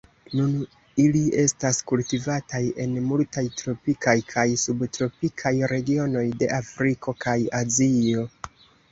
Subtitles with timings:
[0.37, 0.53] Nun
[1.01, 8.25] ili estas kultivataj en multaj tropikaj kaj subtropikaj regionoj de Afriko kaj Azio.